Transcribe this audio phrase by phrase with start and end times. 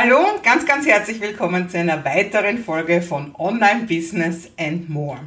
[0.00, 5.18] Hallo und ganz, ganz herzlich willkommen zu einer weiteren Folge von Online Business and More.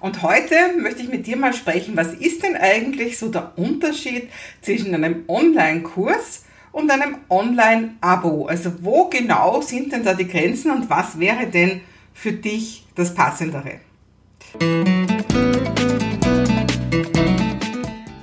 [0.00, 4.30] Und heute möchte ich mit dir mal sprechen, was ist denn eigentlich so der Unterschied
[4.62, 8.46] zwischen einem Online-Kurs und einem Online-Abo?
[8.46, 11.82] Also wo genau sind denn da die Grenzen und was wäre denn
[12.14, 13.80] für dich das Passendere?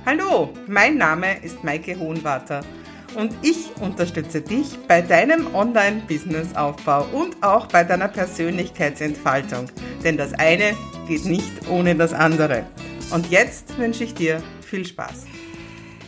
[0.04, 2.62] Hallo, mein Name ist Maike Hohenwarter
[3.16, 9.66] und ich unterstütze dich bei deinem Online-Business-Aufbau und auch bei deiner Persönlichkeitsentfaltung.
[10.02, 10.76] Denn das eine
[11.06, 12.66] geht nicht ohne das andere.
[13.12, 15.26] Und jetzt wünsche ich dir viel Spaß.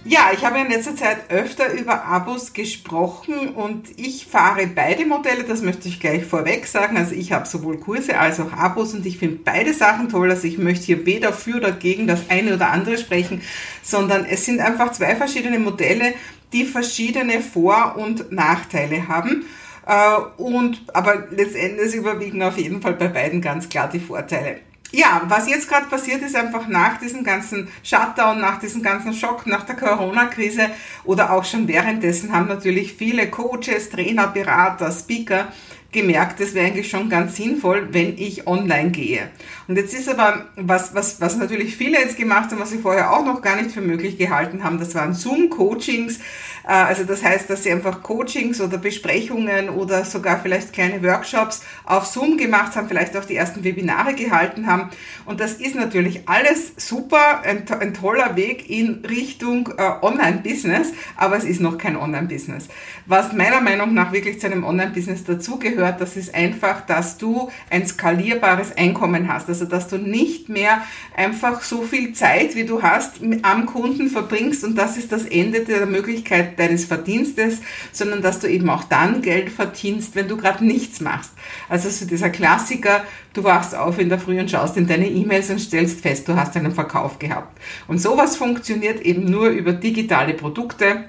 [0.08, 5.42] Ja, ich habe in letzter Zeit öfter über Abos gesprochen und ich fahre beide Modelle,
[5.42, 6.96] das möchte ich gleich vorweg sagen.
[6.96, 10.30] Also ich habe sowohl Kurse als auch Abos und ich finde beide Sachen toll.
[10.30, 13.42] Also ich möchte hier weder für oder gegen das eine oder andere sprechen,
[13.82, 16.14] sondern es sind einfach zwei verschiedene Modelle,
[16.52, 19.44] die verschiedene Vor- und Nachteile haben.
[19.86, 24.58] Äh, und, aber letztendlich überwiegen auf jeden Fall bei beiden ganz klar die Vorteile.
[24.92, 29.46] Ja, was jetzt gerade passiert ist, einfach nach diesem ganzen Shutdown, nach diesem ganzen Schock,
[29.46, 30.70] nach der Corona-Krise
[31.04, 35.48] oder auch schon währenddessen haben natürlich viele Coaches, Trainer, Berater, Speaker
[35.96, 39.30] gemerkt, es wäre eigentlich schon ganz sinnvoll, wenn ich online gehe.
[39.66, 43.12] Und jetzt ist aber, was, was, was natürlich viele jetzt gemacht haben, was sie vorher
[43.12, 46.20] auch noch gar nicht für möglich gehalten haben, das waren Zoom-Coachings.
[46.66, 51.64] Äh, also das heißt, dass sie einfach Coachings oder Besprechungen oder sogar vielleicht kleine Workshops
[51.84, 54.90] auf Zoom gemacht haben, vielleicht auch die ersten Webinare gehalten haben.
[55.24, 61.36] Und das ist natürlich alles super, ein, ein toller Weg in Richtung äh, Online-Business, aber
[61.36, 62.68] es ist noch kein Online-Business.
[63.06, 67.86] Was meiner Meinung nach wirklich zu einem Online-Business dazugehört, das ist einfach, dass du ein
[67.86, 69.48] skalierbares Einkommen hast.
[69.48, 70.82] Also dass du nicht mehr
[71.16, 75.60] einfach so viel Zeit, wie du hast, am Kunden verbringst und das ist das Ende
[75.60, 77.60] der Möglichkeit deines Verdienstes,
[77.92, 81.32] sondern dass du eben auch dann Geld verdienst, wenn du gerade nichts machst.
[81.68, 85.50] Also so dieser Klassiker, du wachst auf in der Früh und schaust in deine E-Mails
[85.50, 87.58] und stellst fest, du hast einen Verkauf gehabt.
[87.88, 91.06] Und sowas funktioniert eben nur über digitale Produkte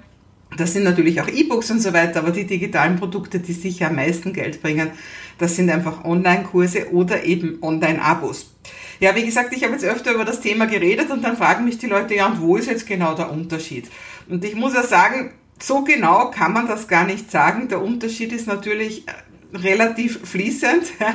[0.55, 3.95] das sind natürlich auch E-Books und so weiter, aber die digitalen Produkte, die sicher am
[3.95, 4.91] meisten Geld bringen,
[5.37, 8.53] das sind einfach Online-Kurse oder eben Online-Abos.
[8.99, 11.77] Ja, wie gesagt, ich habe jetzt öfter über das Thema geredet und dann fragen mich
[11.77, 13.89] die Leute, ja, und wo ist jetzt genau der Unterschied?
[14.29, 17.67] Und ich muss ja sagen, so genau kann man das gar nicht sagen.
[17.67, 19.05] Der Unterschied ist natürlich
[19.53, 21.13] relativ fließend, äh,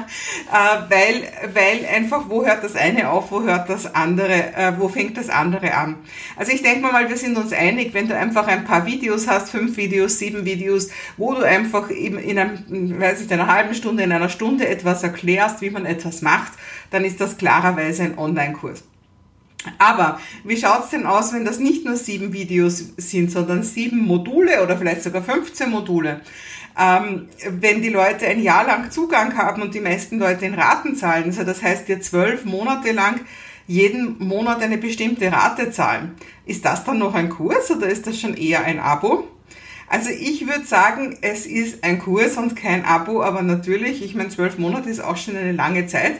[0.88, 5.18] weil, weil einfach, wo hört das eine auf, wo hört das andere, äh, wo fängt
[5.18, 5.96] das andere an.
[6.36, 9.50] Also ich denke mal, wir sind uns einig, wenn du einfach ein paar Videos hast,
[9.50, 14.02] fünf Videos, sieben Videos, wo du einfach eben in einem, weiß ich, einer halben Stunde,
[14.02, 16.52] in einer Stunde etwas erklärst, wie man etwas macht,
[16.90, 18.84] dann ist das klarerweise ein Online-Kurs.
[19.78, 24.62] Aber wie schaut's denn aus, wenn das nicht nur sieben Videos sind, sondern sieben Module
[24.62, 26.20] oder vielleicht sogar 15 Module?
[26.78, 30.96] Ähm, wenn die Leute ein Jahr lang Zugang haben und die meisten Leute in Raten
[30.96, 33.20] zahlen, also das heißt, dir zwölf Monate lang
[33.66, 36.14] jeden Monat eine bestimmte Rate zahlen,
[36.46, 39.28] ist das dann noch ein Kurs oder ist das schon eher ein Abo?
[39.88, 44.30] Also ich würde sagen, es ist ein Kurs und kein Abo, aber natürlich, ich meine,
[44.30, 46.14] zwölf Monate ist auch schon eine lange Zeit.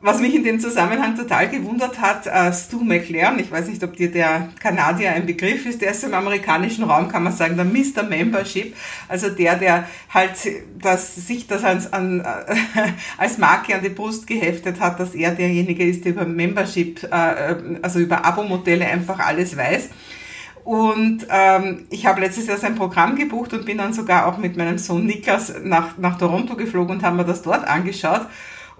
[0.00, 3.96] Was mich in dem Zusammenhang total gewundert hat, äh, Stu McLaren, ich weiß nicht, ob
[3.96, 7.64] dir der Kanadier ein Begriff ist, der ist im amerikanischen Raum, kann man sagen, der
[7.64, 8.08] Mr.
[8.08, 8.76] Membership,
[9.08, 10.34] also der, der halt
[10.80, 12.24] das, sich das als, an, äh,
[13.18, 17.56] als Marke an die Brust geheftet hat, dass er derjenige ist, der über Membership, äh,
[17.82, 19.88] also über Abo-Modelle einfach alles weiß.
[20.62, 24.56] Und ähm, ich habe letztes Jahr sein Programm gebucht und bin dann sogar auch mit
[24.56, 28.26] meinem Sohn Niklas nach, nach Toronto geflogen und haben mir das dort angeschaut.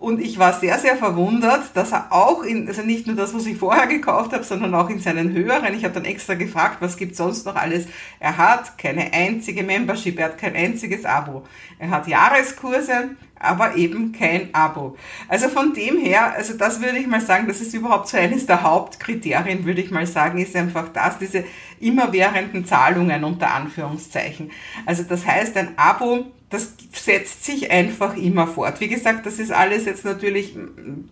[0.01, 3.47] Und ich war sehr, sehr verwundert, dass er auch in, also nicht nur das, was
[3.47, 6.97] ich vorher gekauft habe, sondern auch in seinen höheren, ich habe dann extra gefragt, was
[6.97, 7.87] gibt sonst noch alles.
[8.21, 11.43] Er hat keine einzige Membership, er hat kein einziges Abo.
[11.81, 13.11] Er hat Jahreskurse,
[13.41, 14.97] aber eben kein Abo.
[15.27, 18.47] Also von dem her, also das würde ich mal sagen, das ist überhaupt so eines
[18.47, 21.45] der Hauptkriterien, würde ich mal sagen, ist einfach das, diese
[21.81, 24.53] immerwährenden Zahlungen unter Anführungszeichen.
[24.87, 28.81] Also das heißt, ein Abo, das setzt sich einfach immer fort.
[28.81, 30.56] Wie gesagt, das ist alles jetzt natürlich,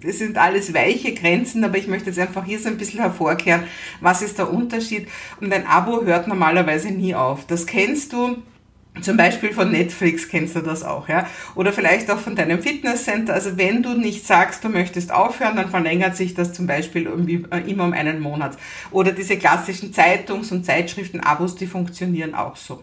[0.03, 3.65] das sind alles weiche Grenzen, aber ich möchte jetzt einfach hier so ein bisschen hervorkehren,
[4.01, 5.09] was ist der Unterschied.
[5.41, 7.47] Und ein Abo hört normalerweise nie auf.
[7.47, 8.43] Das kennst du
[9.03, 11.27] zum Beispiel von Netflix kennst du das auch, ja.
[11.55, 13.35] Oder vielleicht auch von deinem Fitnesscenter.
[13.35, 17.07] Also wenn du nicht sagst, du möchtest aufhören, dann verlängert sich das zum Beispiel
[17.51, 18.57] äh, immer um einen Monat.
[18.91, 22.83] Oder diese klassischen Zeitungs- und Zeitschriften-Abos, die funktionieren auch so.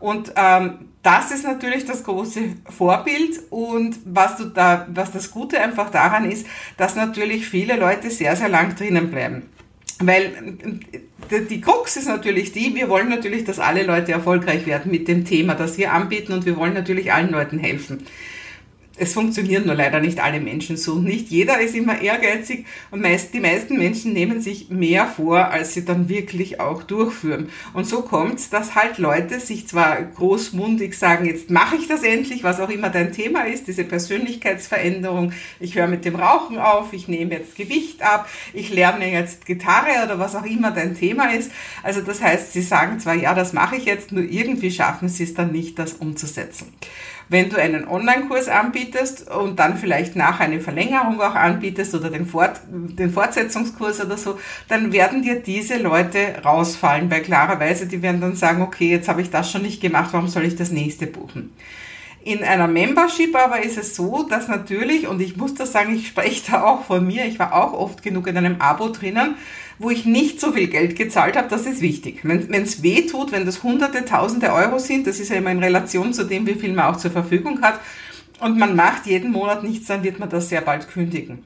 [0.00, 5.60] Und ähm, das ist natürlich das große Vorbild und was du da, was das Gute
[5.60, 9.42] einfach daran ist, dass natürlich viele Leute sehr, sehr lang drinnen bleiben.
[9.98, 10.56] Weil
[11.30, 15.24] die Krux ist natürlich die, wir wollen natürlich, dass alle Leute erfolgreich werden mit dem
[15.24, 18.06] Thema, das wir anbieten und wir wollen natürlich allen Leuten helfen
[19.00, 20.96] es funktionieren nur leider nicht alle Menschen so.
[20.96, 25.72] Nicht jeder ist immer ehrgeizig und meist, die meisten Menschen nehmen sich mehr vor, als
[25.72, 27.48] sie dann wirklich auch durchführen.
[27.72, 32.02] Und so kommt es, dass halt Leute sich zwar großmundig sagen, jetzt mache ich das
[32.02, 36.92] endlich, was auch immer dein Thema ist, diese Persönlichkeitsveränderung, ich höre mit dem Rauchen auf,
[36.92, 41.32] ich nehme jetzt Gewicht ab, ich lerne jetzt Gitarre oder was auch immer dein Thema
[41.32, 41.50] ist.
[41.82, 45.24] Also das heißt, sie sagen zwar, ja, das mache ich jetzt, nur irgendwie schaffen sie
[45.24, 46.74] es dann nicht, das umzusetzen.
[47.30, 52.26] Wenn du einen Online-Kurs anbietest und dann vielleicht nach eine Verlängerung auch anbietest oder den,
[52.26, 58.20] Fort, den Fortsetzungskurs oder so, dann werden dir diese Leute rausfallen, weil klarerweise die werden
[58.20, 61.06] dann sagen, okay, jetzt habe ich das schon nicht gemacht, warum soll ich das nächste
[61.06, 61.54] buchen?
[62.24, 66.08] In einer Membership aber ist es so, dass natürlich, und ich muss das sagen, ich
[66.08, 69.36] spreche da auch von mir, ich war auch oft genug in einem Abo drinnen,
[69.80, 72.20] wo ich nicht so viel Geld gezahlt habe, das ist wichtig.
[72.22, 75.58] Wenn es weh tut, wenn das hunderte, tausende Euro sind, das ist ja immer in
[75.58, 77.80] Relation zu dem, wie viel man auch zur Verfügung hat,
[78.40, 81.44] und man macht jeden Monat nichts, dann wird man das sehr bald kündigen.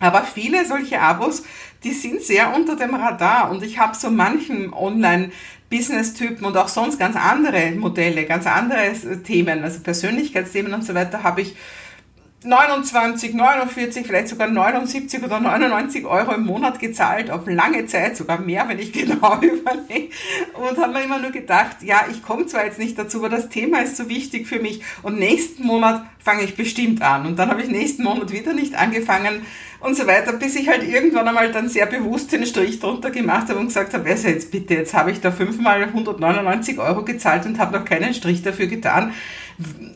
[0.00, 1.44] Aber viele solche Abos,
[1.84, 5.30] die sind sehr unter dem Radar und ich habe so manchen Online
[5.70, 8.92] Business-Typen und auch sonst ganz andere Modelle, ganz andere
[9.24, 11.54] Themen, also Persönlichkeitsthemen und so weiter, habe ich
[12.44, 18.38] 29, 49, vielleicht sogar 79 oder 99 Euro im Monat gezahlt, auf lange Zeit, sogar
[18.38, 20.10] mehr, wenn ich genau überlege.
[20.54, 23.48] Und haben mir immer nur gedacht, ja, ich komme zwar jetzt nicht dazu, aber das
[23.48, 27.26] Thema ist so wichtig für mich und nächsten Monat fange ich bestimmt an.
[27.26, 29.42] Und dann habe ich nächsten Monat wieder nicht angefangen
[29.80, 33.48] und so weiter, bis ich halt irgendwann einmal dann sehr bewusst den Strich drunter gemacht
[33.48, 37.46] habe und gesagt habe, also jetzt bitte, jetzt habe ich da fünfmal 199 Euro gezahlt
[37.46, 39.12] und habe noch keinen Strich dafür getan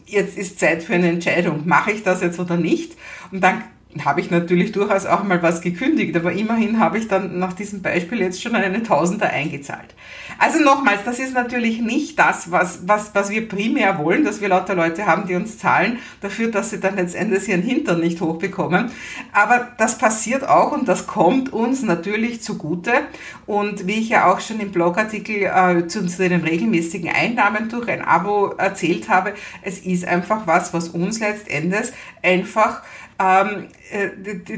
[0.06, 1.66] jetzt ist Zeit für eine Entscheidung.
[1.66, 2.96] Mache ich das jetzt oder nicht?
[3.30, 3.64] Und dann
[4.04, 7.82] habe ich natürlich durchaus auch mal was gekündigt, aber immerhin habe ich dann nach diesem
[7.82, 9.94] Beispiel jetzt schon eine Tausender eingezahlt.
[10.38, 14.48] Also nochmals, das ist natürlich nicht das, was, was, was wir primär wollen, dass wir
[14.48, 18.90] lauter Leute haben, die uns zahlen dafür, dass sie dann letztendlich ihren Hintern nicht hochbekommen.
[19.32, 22.92] Aber das passiert auch und das kommt uns natürlich zugute.
[23.46, 28.02] Und wie ich ja auch schon im Blogartikel äh, zu, den regelmäßigen Einnahmen durch ein
[28.02, 31.92] Abo erzählt habe, es ist einfach was, was uns letztendlich
[32.22, 32.82] einfach
[33.22, 34.08] ähm, äh,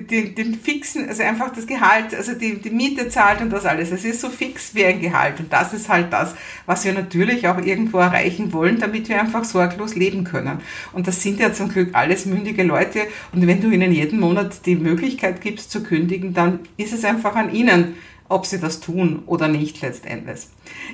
[0.01, 3.91] den, den fixen, also einfach das Gehalt, also die, die Miete zahlt und das alles.
[3.91, 6.35] Es ist so fix wie ein Gehalt und das ist halt das,
[6.67, 10.61] was wir natürlich auch irgendwo erreichen wollen, damit wir einfach sorglos leben können.
[10.93, 13.01] Und das sind ja zum Glück alles mündige Leute
[13.33, 17.35] und wenn du ihnen jeden Monat die Möglichkeit gibst zu kündigen, dann ist es einfach
[17.35, 17.97] an ihnen,
[18.29, 20.47] ob sie das tun oder nicht letztendlich.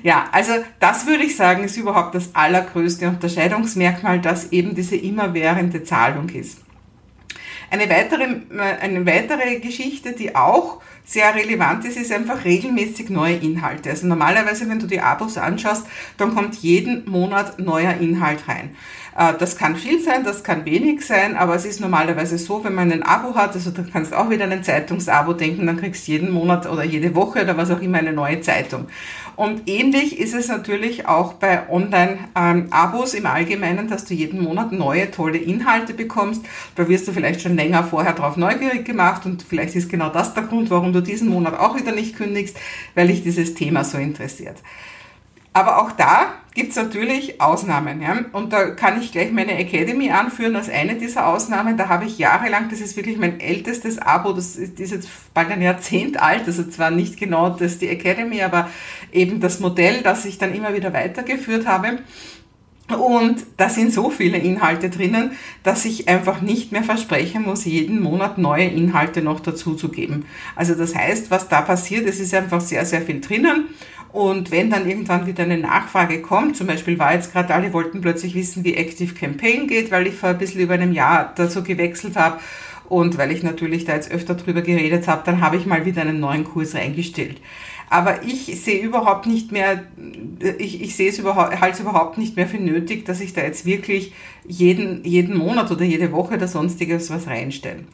[0.03, 5.85] Ja, also das würde ich sagen, ist überhaupt das allergrößte Unterscheidungsmerkmal, dass eben diese immerwährende
[5.85, 6.59] Zahlung ist.
[7.71, 13.37] Eine weitere, äh, eine weitere Geschichte, die auch sehr relevant ist, ist einfach regelmäßig neue
[13.37, 13.91] Inhalte.
[13.91, 15.87] Also normalerweise, wenn du die Abos anschaust,
[16.19, 18.77] dann kommt jeden Monat neuer Inhalt rein.
[19.21, 22.75] Äh, das kann viel sein, das kann wenig sein, aber es ist normalerweise so, wenn
[22.75, 26.09] man ein Abo hat, also du kannst auch wieder an ein Zeitungsabo denken, dann kriegst
[26.09, 28.87] du jeden Monat oder jede Woche oder was auch immer eine neue Zeitung.
[29.37, 35.11] Und ähnlich ist es natürlich auch bei Online-Abos im Allgemeinen, dass du jeden Monat neue,
[35.11, 36.43] tolle Inhalte bekommst.
[36.77, 40.33] Da wirst du vielleicht schon länger vorher drauf neugierig gemacht und vielleicht ist genau das
[40.33, 42.57] der Grund, warum du diesen Monat auch wieder nicht kündigst,
[42.95, 44.57] weil dich dieses Thema so interessiert.
[45.53, 48.02] Aber auch da gibt es natürlich Ausnahmen.
[48.02, 48.25] Ja?
[48.32, 51.76] Und da kann ich gleich meine Academy anführen als eine dieser Ausnahmen.
[51.76, 55.62] Da habe ich jahrelang, das ist wirklich mein ältestes Abo, das ist, jetzt bald ein
[55.62, 58.69] Jahrzehnt alt, also zwar nicht genau das die Academy, aber
[59.12, 61.99] eben das Modell, das ich dann immer wieder weitergeführt habe.
[62.99, 65.32] Und da sind so viele Inhalte drinnen,
[65.62, 70.25] dass ich einfach nicht mehr versprechen muss, jeden Monat neue Inhalte noch dazu zu geben.
[70.56, 73.68] Also das heißt, was da passiert, es ist einfach sehr, sehr viel drinnen
[74.12, 78.00] und wenn dann irgendwann wieder eine Nachfrage kommt, zum Beispiel war jetzt gerade alle wollten
[78.00, 81.62] plötzlich wissen, wie Active Campaign geht, weil ich vor ein bisschen über einem Jahr dazu
[81.62, 82.40] gewechselt habe
[82.88, 86.02] und weil ich natürlich da jetzt öfter drüber geredet habe, dann habe ich mal wieder
[86.02, 87.40] einen neuen Kurs reingestellt.
[87.90, 89.82] Aber ich sehe überhaupt nicht mehr,
[90.59, 93.42] ich, ich sehe es überhaupt, halte es überhaupt nicht mehr für nötig, dass ich da
[93.42, 94.12] jetzt wirklich
[94.47, 97.85] jeden, jeden Monat oder jede Woche oder sonstiges was reinstelle.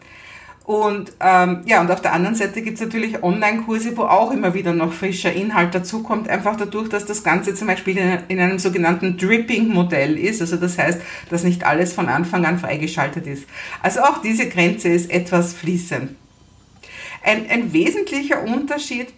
[0.64, 4.74] Und ähm, ja, und auf der anderen Seite gibt's natürlich Online-Kurse, wo auch immer wieder
[4.74, 9.16] noch frischer Inhalt dazukommt, einfach dadurch, dass das Ganze zum Beispiel in, in einem sogenannten
[9.16, 10.42] Dripping-Modell ist.
[10.42, 11.00] Also das heißt,
[11.30, 13.44] dass nicht alles von Anfang an freigeschaltet ist.
[13.80, 16.16] Also auch diese Grenze ist etwas fließend.
[17.22, 19.08] Ein, ein wesentlicher Unterschied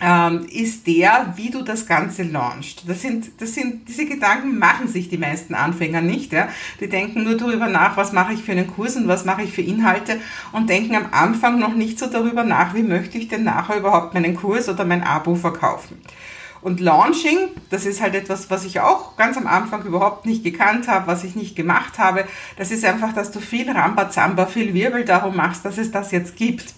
[0.00, 2.88] ähm, ist der, wie du das Ganze launchst.
[2.88, 6.32] Das sind, das sind, diese Gedanken machen sich die meisten Anfänger nicht.
[6.32, 6.48] Ja?
[6.80, 9.52] Die denken nur darüber nach, was mache ich für einen Kurs und was mache ich
[9.52, 10.18] für Inhalte
[10.52, 14.14] und denken am Anfang noch nicht so darüber nach, wie möchte ich denn nachher überhaupt
[14.14, 15.98] meinen Kurs oder mein Abo verkaufen.
[16.62, 20.88] Und Launching, das ist halt etwas, was ich auch ganz am Anfang überhaupt nicht gekannt
[20.88, 22.26] habe, was ich nicht gemacht habe.
[22.58, 26.36] Das ist einfach, dass du viel Rambazamba, viel Wirbel darum machst, dass es das jetzt
[26.36, 26.74] gibt.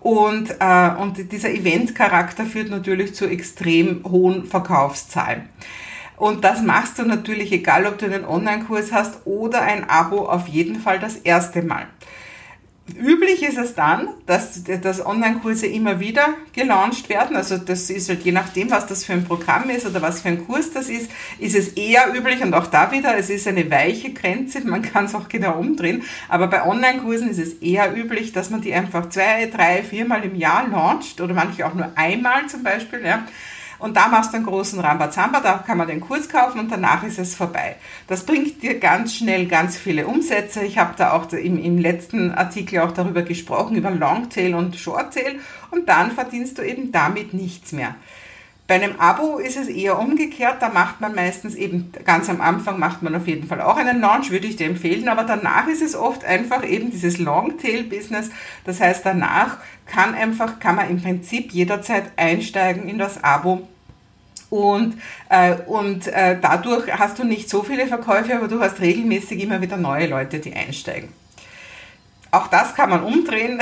[0.00, 5.48] Und, äh, und dieser Event-Charakter führt natürlich zu extrem hohen Verkaufszahlen.
[6.16, 10.48] Und das machst du natürlich, egal ob du einen Online-Kurs hast oder ein Abo, auf
[10.48, 11.86] jeden Fall das erste Mal.
[12.96, 17.36] Üblich ist es dann, dass, dass Online-Kurse immer wieder gelauncht werden.
[17.36, 20.28] Also das ist halt je nachdem, was das für ein Programm ist oder was für
[20.28, 23.70] ein Kurs das ist, ist es eher üblich und auch da wieder, es ist eine
[23.70, 26.02] weiche Grenze, man kann es auch genau umdrehen.
[26.28, 30.34] Aber bei Online-Kursen ist es eher üblich, dass man die einfach zwei, drei, viermal im
[30.36, 33.04] Jahr launcht oder manche auch nur einmal zum Beispiel.
[33.04, 33.26] Ja
[33.80, 37.02] und da machst du einen großen Rambazamba, da kann man den Kurs kaufen und danach
[37.02, 37.76] ist es vorbei.
[38.06, 40.62] Das bringt dir ganz schnell ganz viele Umsätze.
[40.64, 45.40] Ich habe da auch im, im letzten Artikel auch darüber gesprochen, über Longtail und Shorttail
[45.70, 47.94] und dann verdienst du eben damit nichts mehr.
[48.70, 52.78] Bei einem Abo ist es eher umgekehrt, da macht man meistens eben, ganz am Anfang
[52.78, 55.82] macht man auf jeden Fall auch einen Launch, würde ich dir empfehlen, aber danach ist
[55.82, 58.30] es oft einfach eben dieses Longtail-Business.
[58.64, 59.56] Das heißt, danach
[59.90, 63.68] kann einfach, kann man im Prinzip jederzeit einsteigen in das Abo
[64.50, 64.96] und,
[65.28, 69.60] äh, und äh, dadurch hast du nicht so viele Verkäufe, aber du hast regelmäßig immer
[69.60, 71.08] wieder neue Leute, die einsteigen.
[72.32, 73.60] Auch das kann man umdrehen,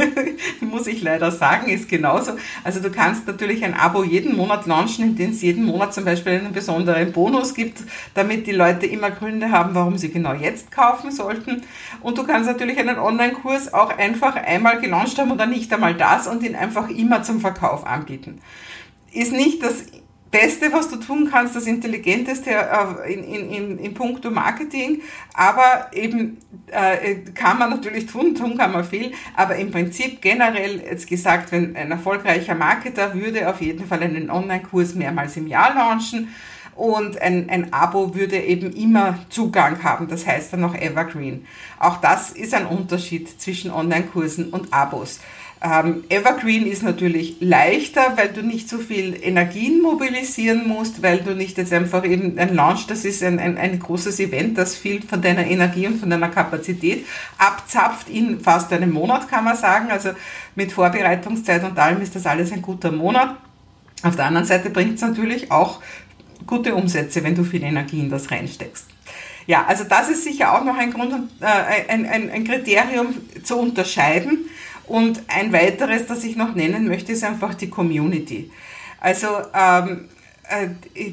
[0.60, 2.32] muss ich leider sagen, ist genauso.
[2.64, 6.04] Also du kannst natürlich ein Abo jeden Monat launchen, in dem es jeden Monat zum
[6.04, 7.78] Beispiel einen besonderen Bonus gibt,
[8.14, 11.62] damit die Leute immer Gründe haben, warum sie genau jetzt kaufen sollten.
[12.00, 16.26] Und du kannst natürlich einen Online-Kurs auch einfach einmal gelauncht haben oder nicht einmal das
[16.26, 18.40] und ihn einfach immer zum Verkauf anbieten.
[19.12, 19.84] Ist nicht das
[20.30, 25.02] Beste, was du tun kannst, das Intelligenteste äh, in, in, in, in puncto Marketing,
[25.34, 30.80] aber eben äh, kann man natürlich tun, tun kann man viel, aber im Prinzip generell
[30.82, 35.74] jetzt gesagt, wenn ein erfolgreicher Marketer würde auf jeden Fall einen Online-Kurs mehrmals im Jahr
[35.74, 36.28] launchen
[36.76, 41.44] und ein, ein Abo würde eben immer Zugang haben, das heißt dann noch Evergreen.
[41.80, 45.20] Auch das ist ein Unterschied zwischen Online-Kursen und Abos.
[45.62, 51.34] Ähm, Evergreen ist natürlich leichter, weil du nicht so viel Energien mobilisieren musst, weil du
[51.34, 55.02] nicht jetzt einfach eben ein Launch, das ist ein, ein, ein großes Event, das viel
[55.02, 57.04] von deiner Energie und von deiner Kapazität
[57.36, 59.90] abzapft in fast einem Monat, kann man sagen.
[59.90, 60.10] Also
[60.54, 63.36] mit Vorbereitungszeit und allem ist das alles ein guter Monat.
[64.02, 65.82] Auf der anderen Seite bringt es natürlich auch
[66.46, 68.86] gute Umsätze, wenn du viel Energie in das reinsteckst.
[69.46, 73.58] Ja, also das ist sicher auch noch ein Grund, äh, ein, ein, ein Kriterium zu
[73.58, 74.46] unterscheiden
[74.90, 78.50] und ein weiteres, das ich noch nennen möchte, ist einfach die Community.
[79.00, 80.19] Also ähm, äh,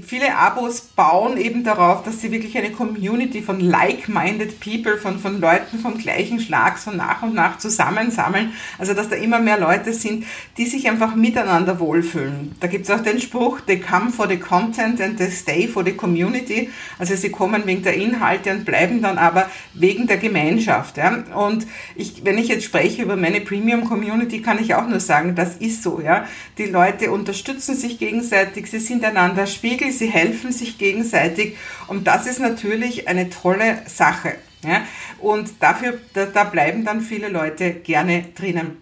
[0.05, 5.39] viele Abos bauen eben darauf, dass sie wirklich eine Community von like-minded people, von, von
[5.39, 8.53] Leuten vom gleichen Schlag so nach und nach zusammensammeln.
[8.79, 10.25] Also dass da immer mehr Leute sind,
[10.57, 12.55] die sich einfach miteinander wohlfühlen.
[12.59, 15.83] Da gibt es auch den Spruch, they come for the content and they stay for
[15.85, 16.69] the community.
[16.97, 20.97] Also sie kommen wegen der Inhalte und bleiben dann aber wegen der Gemeinschaft.
[20.97, 21.23] Ja?
[21.35, 25.35] Und ich, wenn ich jetzt spreche über meine Premium Community, kann ich auch nur sagen,
[25.35, 26.01] das ist so.
[26.01, 26.25] Ja?
[26.57, 31.55] Die Leute unterstützen sich gegenseitig, sie sind einander einander Spiegel, sie helfen sich gegenseitig
[31.87, 34.35] und das ist natürlich eine tolle Sache.
[34.63, 34.81] Ja?
[35.19, 38.77] Und dafür, da, da bleiben dann viele Leute gerne drinnen.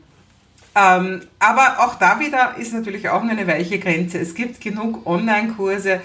[0.76, 4.20] Ähm, aber auch da wieder ist natürlich auch eine weiche Grenze.
[4.20, 6.02] Es gibt genug Online-Kurse,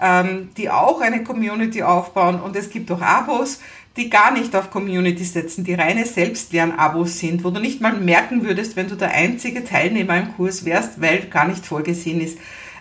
[0.00, 3.60] ähm, die auch eine Community aufbauen und es gibt auch Abos,
[3.96, 8.42] die gar nicht auf Community setzen, die reine Selbstlern-Abos sind, wo du nicht mal merken
[8.42, 12.38] würdest, wenn du der einzige Teilnehmer im Kurs wärst, weil gar nicht vorgesehen ist,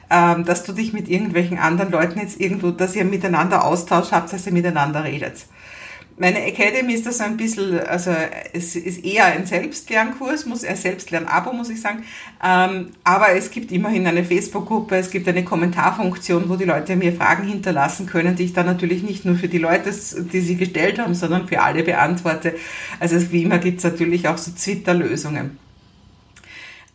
[0.09, 4.31] ähm, dass du dich mit irgendwelchen anderen Leuten jetzt irgendwo, dass ihr miteinander austauscht habt,
[4.31, 5.45] dass ihr miteinander redet.
[6.15, 8.11] Meine Academy ist das ein bisschen, also
[8.53, 12.03] es ist eher ein Selbstlernkurs, muss ein Selbstlernabo, muss ich sagen.
[12.43, 17.13] Ähm, aber es gibt immerhin eine Facebook-Gruppe, es gibt eine Kommentarfunktion, wo die Leute mir
[17.13, 20.99] Fragen hinterlassen können, die ich dann natürlich nicht nur für die Leute, die sie gestellt
[20.99, 22.53] haben, sondern für alle beantworte.
[22.99, 25.57] Also wie immer gibt es natürlich auch so Twitter-Lösungen.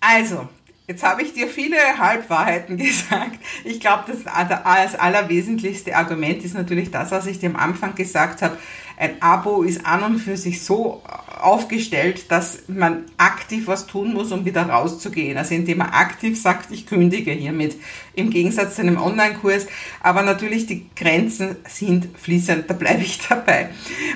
[0.01, 0.49] Also,
[0.89, 3.39] Jetzt habe ich dir viele Halbwahrheiten gesagt.
[3.63, 8.41] Ich glaube, das, das allerwesentlichste Argument ist natürlich das, was ich dir am Anfang gesagt
[8.41, 8.57] habe.
[8.99, 11.03] Ein Abo ist an und für sich so
[11.41, 15.39] aufgestellt, dass man aktiv was tun muss, um wieder rauszugehen.
[15.39, 17.77] Also indem man aktiv sagt, ich kündige hiermit,
[18.15, 19.69] im Gegensatz zu einem Online-Kurs.
[20.01, 23.69] Aber natürlich die Grenzen sind fließend, da bleibe ich dabei.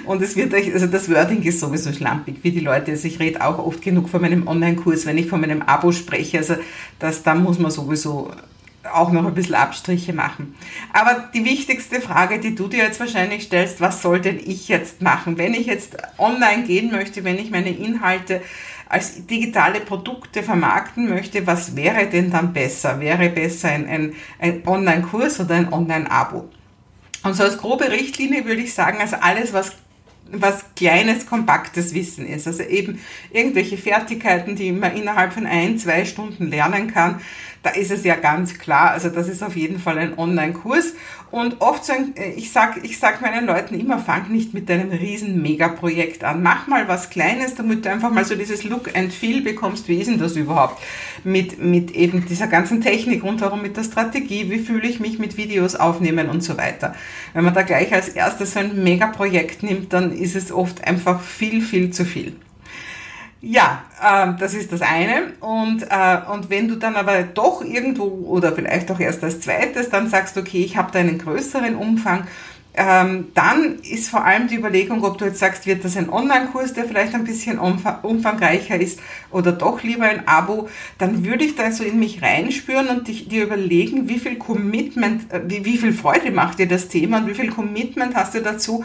[0.04, 2.90] Und es wird euch, also das Wording ist sowieso schlampig, wie die Leute.
[2.90, 6.38] Also ich rede auch oft genug von meinem Online-Kurs, wenn ich von meinem Abo spreche.
[6.38, 6.56] Also
[6.98, 8.32] das, da muss man sowieso
[8.90, 10.54] auch noch ein bisschen Abstriche machen.
[10.92, 15.02] Aber die wichtigste Frage, die du dir jetzt wahrscheinlich stellst, was soll denn ich jetzt
[15.02, 15.38] machen?
[15.38, 18.42] Wenn ich jetzt online gehen möchte, wenn ich meine Inhalte
[18.88, 23.00] als digitale Produkte vermarkten möchte, was wäre denn dann besser?
[23.00, 26.48] Wäre besser ein, ein, ein Online-Kurs oder ein Online-Abo?
[27.22, 29.72] Und so als grobe Richtlinie würde ich sagen, also alles, was
[30.32, 32.46] was kleines, kompaktes Wissen ist.
[32.46, 37.20] Also eben irgendwelche Fertigkeiten, die man innerhalb von ein, zwei Stunden lernen kann,
[37.62, 40.94] da ist es ja ganz klar, also das ist auf jeden Fall ein Online-Kurs.
[41.30, 44.90] Und oft sagen, äh, ich sag, ich sag meinen Leuten immer, fang nicht mit deinem
[44.90, 46.42] riesen Megaprojekt an.
[46.42, 49.88] Mach mal was Kleines, damit du einfach mal so dieses Look and Feel bekommst.
[49.88, 50.82] Wie ist denn das überhaupt?
[51.24, 54.50] Mit, mit eben dieser ganzen Technik rundherum, mit der Strategie.
[54.50, 56.94] Wie fühle ich mich mit Videos aufnehmen und so weiter.
[57.32, 61.22] Wenn man da gleich als erstes so ein Megaprojekt nimmt, dann ist es oft einfach
[61.22, 62.36] viel, viel zu viel.
[63.44, 65.32] Ja, äh, das ist das eine.
[65.40, 69.90] Und, äh, und wenn du dann aber doch irgendwo oder vielleicht auch erst als zweites
[69.90, 72.28] dann sagst, okay, ich habe da einen größeren Umfang,
[72.74, 76.72] ähm, dann ist vor allem die Überlegung, ob du jetzt sagst, wird das ein Online-Kurs,
[76.72, 81.70] der vielleicht ein bisschen umfangreicher ist oder doch lieber ein Abo, dann würde ich da
[81.70, 85.92] so in mich reinspüren und dich, dir überlegen, wie viel Commitment, äh, wie, wie viel
[85.92, 88.84] Freude macht dir das Thema und wie viel Commitment hast du dazu,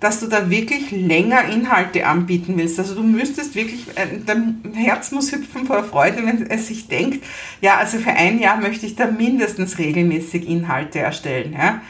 [0.00, 2.78] dass du da wirklich länger Inhalte anbieten willst.
[2.78, 7.24] Also du müsstest wirklich, äh, dein Herz muss hüpfen vor Freude, wenn es sich denkt,
[7.60, 11.52] ja, also für ein Jahr möchte ich da mindestens regelmäßig Inhalte erstellen.
[11.52, 11.80] Ja.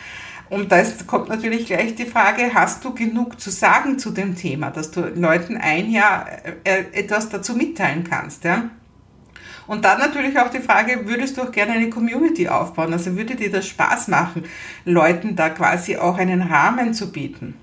[0.51, 4.71] Und da kommt natürlich gleich die Frage, hast du genug zu sagen zu dem Thema,
[4.71, 6.27] dass du Leuten ein Jahr
[6.65, 8.45] äh, etwas dazu mitteilen kannst.
[8.45, 8.71] Ja?
[9.67, 12.95] Und dann natürlich auch die Frage, würdest du auch gerne eine Community aufbauen?
[12.95, 14.45] Also würde dir das Spaß machen,
[14.87, 17.55] Leuten da quasi auch einen Rahmen zu bieten?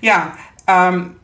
[0.00, 1.16] Ja, ähm,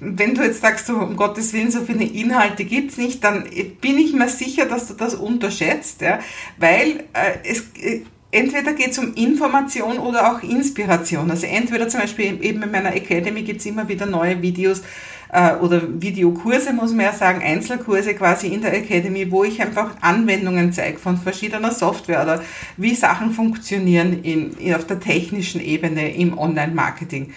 [0.00, 3.44] wenn du jetzt sagst, um Gottes Willen, so viele Inhalte gibt's nicht, dann
[3.80, 6.20] bin ich mir sicher, dass du das unterschätzt, ja,
[6.56, 11.30] weil äh, es, äh, entweder geht es um Information oder auch Inspiration.
[11.30, 14.82] Also entweder zum Beispiel eben in meiner Academy gibt's immer wieder neue Videos
[15.30, 19.96] äh, oder Videokurse, muss man ja sagen, Einzelkurse quasi in der Academy, wo ich einfach
[20.00, 22.42] Anwendungen zeige von verschiedener Software oder
[22.78, 27.32] wie Sachen funktionieren in, in auf der technischen Ebene im Online-Marketing.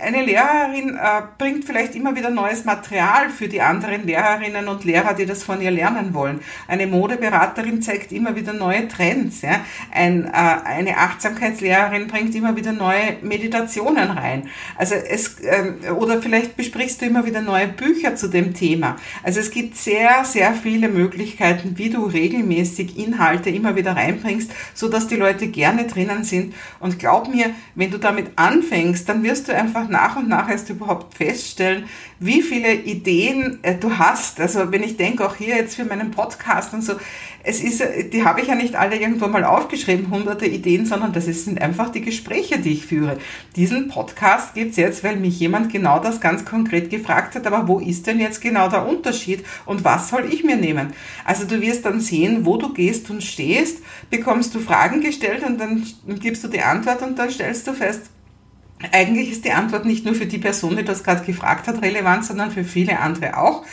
[0.00, 5.14] Eine Lehrerin äh, bringt vielleicht immer wieder neues Material für die anderen Lehrerinnen und Lehrer,
[5.14, 6.40] die das von ihr lernen wollen.
[6.68, 9.42] Eine Modeberaterin zeigt immer wieder neue Trends.
[9.42, 9.60] Ja?
[9.90, 14.48] Ein, äh, eine Achtsamkeitslehrerin bringt immer wieder neue Meditationen rein.
[14.76, 18.96] Also es, äh, oder vielleicht besprichst du immer wieder neue Bücher zu dem Thema.
[19.24, 24.88] Also es gibt sehr, sehr viele Möglichkeiten, wie du regelmäßig Inhalte immer wieder reinbringst, so
[24.88, 26.54] dass die Leute gerne drinnen sind.
[26.78, 30.70] Und glaub mir, wenn du damit anfängst, dann wirst du einfach nach und nach erst
[30.70, 31.84] überhaupt feststellen,
[32.20, 34.40] wie viele Ideen äh, du hast.
[34.40, 36.94] Also wenn ich denke, auch hier jetzt für meinen Podcast und so,
[37.44, 41.12] es ist, äh, die habe ich ja nicht alle irgendwo mal aufgeschrieben, hunderte Ideen, sondern
[41.12, 43.18] das sind einfach die Gespräche, die ich führe.
[43.56, 47.78] Diesen Podcast gibt's jetzt, weil mich jemand genau das ganz konkret gefragt hat, aber wo
[47.78, 50.92] ist denn jetzt genau der Unterschied und was soll ich mir nehmen?
[51.24, 53.78] Also du wirst dann sehen, wo du gehst und stehst,
[54.10, 55.86] bekommst du Fragen gestellt und dann
[56.20, 58.10] gibst du die Antwort und dann stellst du fest,
[58.92, 62.24] eigentlich ist die Antwort nicht nur für die Person, die das gerade gefragt hat, relevant,
[62.24, 63.64] sondern für viele andere auch.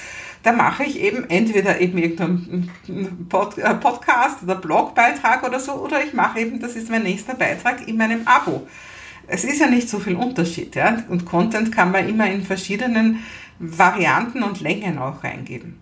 [0.43, 6.13] Da mache ich eben entweder eben irgendeinen äh, Podcast oder Blogbeitrag oder so, oder ich
[6.13, 8.67] mache eben, das ist mein nächster Beitrag in meinem Abo.
[9.27, 11.03] Es ist ja nicht so viel Unterschied, ja.
[11.09, 13.23] Und Content kann man immer in verschiedenen
[13.57, 15.81] Varianten und Längen auch reingeben.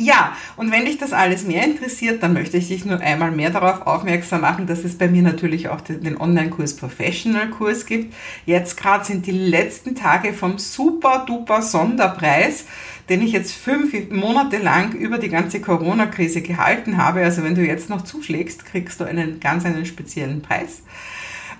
[0.00, 3.50] Ja, und wenn dich das alles mehr interessiert, dann möchte ich dich nur einmal mehr
[3.50, 8.14] darauf aufmerksam machen, dass es bei mir natürlich auch den Online-Kurs Professional Kurs gibt.
[8.46, 12.66] Jetzt gerade sind die letzten Tage vom super duper Sonderpreis,
[13.08, 17.24] den ich jetzt fünf Monate lang über die ganze Corona-Krise gehalten habe.
[17.24, 20.82] Also wenn du jetzt noch zuschlägst, kriegst du einen ganz einen speziellen Preis.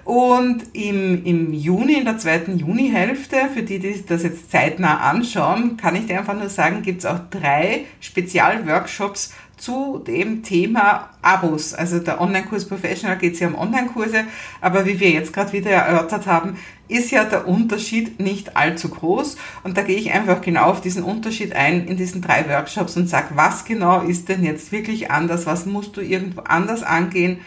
[0.09, 5.77] Und im, im Juni, in der zweiten Junihälfte, für die, die das jetzt zeitnah anschauen,
[5.77, 11.75] kann ich dir einfach nur sagen, gibt es auch drei Spezialworkshops zu dem Thema Abos.
[11.75, 14.25] Also der Online-Kurs Professional geht es ja um Online-Kurse,
[14.63, 16.57] aber wie wir jetzt gerade wieder erörtert haben,
[16.89, 19.37] ist ja der Unterschied nicht allzu groß.
[19.63, 23.11] Und da gehe ich einfach genau auf diesen Unterschied ein in diesen drei Workshops und
[23.11, 27.41] sage, was genau ist denn jetzt wirklich anders, was musst du irgendwo anders angehen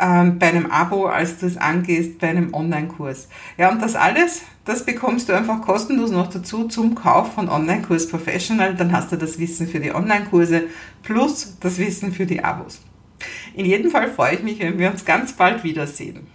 [0.00, 3.28] ähm, bei einem Abo, als du es angehst bei einem Online-Kurs.
[3.56, 8.08] Ja, und das alles, das bekommst du einfach kostenlos noch dazu zum Kauf von Online-Kurs
[8.08, 8.74] Professional.
[8.74, 10.64] Dann hast du das Wissen für die Online-Kurse
[11.02, 12.80] plus das Wissen für die Abos.
[13.54, 16.26] In jedem Fall freue ich mich, wenn wir uns ganz bald wiedersehen.